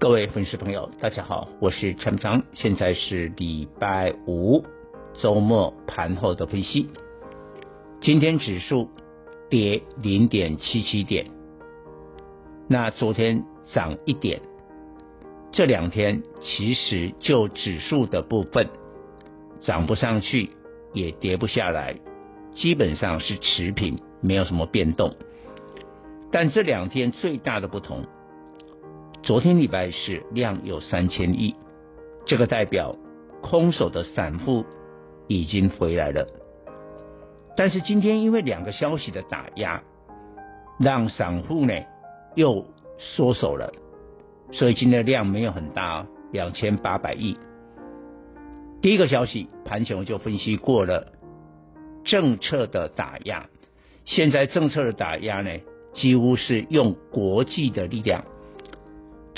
[0.00, 4.64] 各位粉丝朋友，大家好，我是陈长，现在是礼拜五
[5.12, 6.86] 周末盘后的分析。
[8.00, 8.88] 今天指数
[9.50, 11.26] 跌零点七七点，
[12.66, 13.44] 那昨天
[13.74, 14.40] 涨一点，
[15.52, 18.70] 这两天其实就指数的部分
[19.60, 20.48] 涨不上去，
[20.94, 21.94] 也跌不下来，
[22.54, 25.14] 基本上是持平，没有什么变动。
[26.32, 28.06] 但这两天最大的不同。
[29.22, 31.54] 昨天礼拜四量有三千亿，
[32.24, 32.96] 这个代表
[33.42, 34.64] 空手的散户
[35.28, 36.26] 已经回来了。
[37.54, 39.82] 但是今天因为两个消息的打压，
[40.78, 41.74] 让散户呢
[42.34, 42.64] 又
[42.96, 43.70] 缩手了，
[44.52, 47.36] 所以今天的量没有很大，两千八百亿。
[48.80, 51.12] 第一个消息，盘前我就分析过了，
[52.04, 53.46] 政策的打压，
[54.06, 55.50] 现在政策的打压呢，
[55.92, 58.24] 几乎是用国际的力量。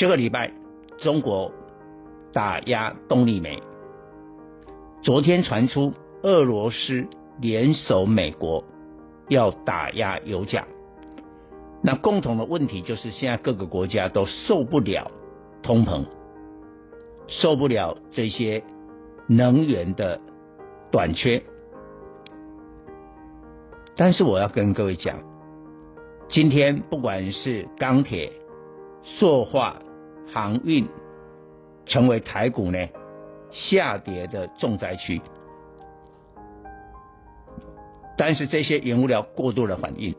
[0.02, 0.50] 这个礼拜，
[0.98, 1.52] 中国
[2.32, 3.62] 打压动力煤。
[5.00, 5.92] 昨天传出
[6.24, 7.06] 俄罗斯
[7.40, 8.64] 联手美国
[9.28, 10.66] 要打压油价。
[11.84, 15.06] 那共同的问题就是，现在各个国家都受不了
[15.62, 16.04] 通膨，
[17.28, 18.64] 受不了这些
[19.28, 20.20] 能源的
[20.90, 21.40] 短缺。
[23.94, 25.20] 但是我要跟各位讲，
[26.26, 28.32] 今天不管是钢铁、
[29.04, 29.80] 塑化，
[30.30, 30.86] 航运
[31.86, 32.78] 成为台股呢
[33.50, 35.20] 下跌的重灾区，
[38.16, 40.14] 但是这些原物料过度的反应，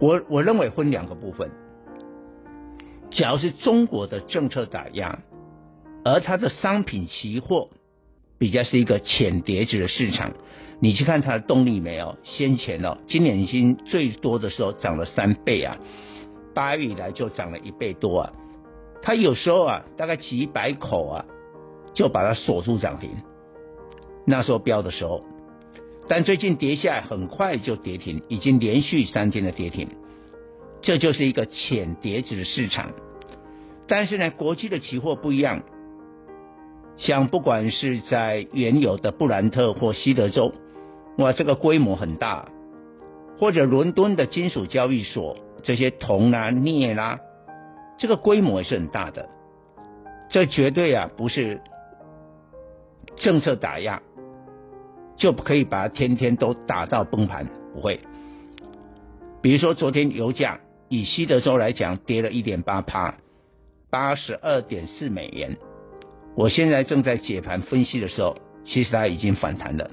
[0.00, 1.50] 我我认为分两个部分。
[3.10, 5.20] 假如是中国的政策打压，
[6.04, 7.68] 而它的商品期货
[8.38, 10.32] 比较是一个浅碟子的市场，
[10.80, 12.16] 你去看它的动力没有？
[12.24, 15.78] 先前哦，今年已经最多的时候涨了三倍啊。
[16.54, 18.32] 八月以来就涨了一倍多啊，
[19.02, 21.24] 它有时候啊，大概几百口啊，
[21.92, 23.10] 就把它锁住涨停。
[24.26, 25.22] 那时候飙的时候，
[26.08, 29.88] 但最近跌下来很快就跌停，已经连续三天的跌停，
[30.80, 32.92] 这就是一个浅跌子的市场。
[33.86, 35.62] 但是呢，国际的期货不一样，
[36.96, 40.54] 像不管是在原有的布兰特或西德州，
[41.18, 42.48] 哇，这个规模很大，
[43.38, 45.36] 或者伦敦的金属交易所。
[45.64, 47.18] 这些铜啦、镍啦，
[47.98, 49.28] 这个规模也是很大的。
[50.28, 51.60] 这绝对啊不是
[53.16, 54.02] 政策打压
[55.16, 58.00] 就可以把它天天都打到崩盘，不会。
[59.42, 63.14] 比如说昨天油价以西德州来讲跌了一点八趴，
[63.90, 65.56] 八十二点四美元。
[66.34, 69.90] 我现在正在解盘分析的时候，其实它已经反弹了。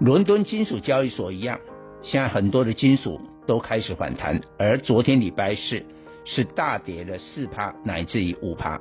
[0.00, 1.60] 伦敦金属交易所一样，
[2.02, 3.20] 现在很多的金属。
[3.46, 5.82] 都开始反弹，而昨天礼拜四
[6.24, 8.80] 是大跌了四趴乃至于五趴。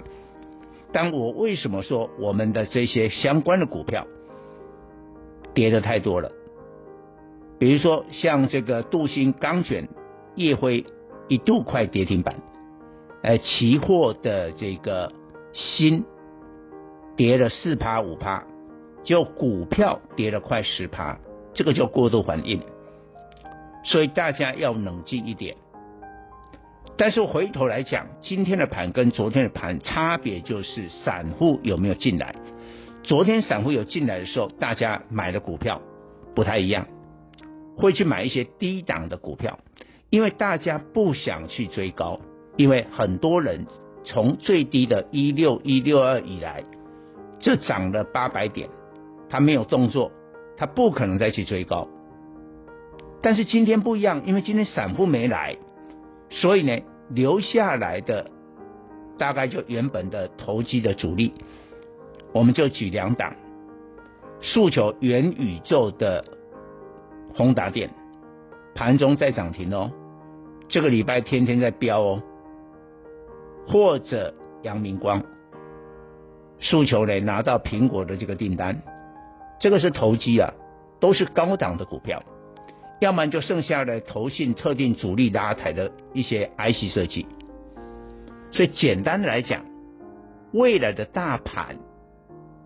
[0.92, 4.08] 但我为什么说我们的这些相关的股票
[5.54, 6.32] 跌的太多了？
[7.60, 9.88] 比如说像这个镀锌钢卷、
[10.36, 10.86] 烨辉
[11.28, 12.36] 一度快跌停板，
[13.24, 15.12] 呃，期货的这个
[15.54, 16.04] 锌
[17.16, 18.44] 跌了四趴五趴，
[19.04, 21.18] 就股票跌了快十趴，
[21.54, 22.62] 这个叫过度反应。
[23.86, 25.56] 所以大家要冷静一点。
[26.98, 32.36] 但是回头来讲，今天的盘跟昨天的盘差别就是散户有没有进来。
[33.04, 35.82] 昨天散户有进来的时候，大家买的股票
[36.34, 36.88] 不太一样，
[37.78, 39.60] 会去买一些低档的股票，
[40.10, 42.20] 因为大家不想去追高，
[42.56, 43.68] 因为很多人
[44.06, 46.64] 从最低的一六一六二以来，
[47.40, 48.70] 这涨了八百点，
[49.30, 50.12] 他没有动作，
[50.56, 51.90] 他不可能再去追高。
[53.26, 55.58] 但是今天不一样，因为今天散户没来，
[56.30, 56.80] 所以呢，
[57.10, 58.30] 留下来的
[59.18, 61.34] 大概就原本的投机的主力，
[62.34, 63.34] 我们就举两档，
[64.42, 66.24] 诉求元宇宙的
[67.34, 67.90] 宏达电，
[68.76, 69.90] 盘中在涨停哦，
[70.68, 72.22] 这个礼拜天天在飙哦，
[73.68, 75.20] 或者阳明光，
[76.60, 78.80] 诉求呢拿到苹果的这个订单，
[79.60, 80.54] 这个是投机啊，
[81.00, 82.22] 都是高档的股票。
[83.00, 87.26] 要么就剩下的投信特定主力拉抬的一些 IC 设计，
[88.52, 89.66] 所以简单的来讲，
[90.54, 91.78] 未来的大盘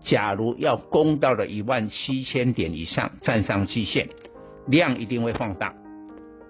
[0.00, 4.08] 假如要攻到了一万七千点以上，站上季线，
[4.66, 5.74] 量一定会放大，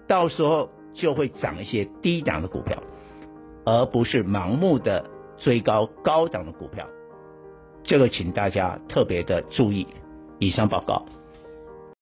[0.07, 2.83] 到时候就会涨一些低档的股票，
[3.65, 6.87] 而不是盲目的追高高档的股票。
[7.83, 9.87] 这个请大家特别的注意。
[10.39, 11.05] 以上报告。